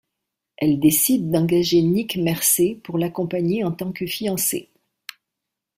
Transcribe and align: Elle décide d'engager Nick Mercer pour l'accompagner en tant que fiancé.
Elle 0.57 0.79
décide 0.79 1.29
d'engager 1.29 1.83
Nick 1.83 2.17
Mercer 2.17 2.81
pour 2.83 2.97
l'accompagner 2.97 3.63
en 3.63 3.71
tant 3.71 3.91
que 3.91 4.07
fiancé. 4.07 4.71